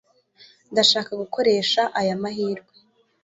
Ndashaka 0.71 1.11
gukoresha 1.21 1.81
aya 1.99 2.15
mahirwe. 2.21 2.73